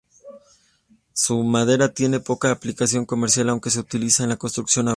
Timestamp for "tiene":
1.93-2.19